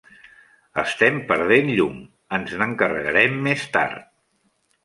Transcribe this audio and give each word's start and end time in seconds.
Estem 0.83 1.19
perdent 1.31 1.69
llum, 1.79 2.01
ens 2.39 2.57
n'encarregarem 2.63 3.39
més 3.49 3.71
tard. 3.77 4.09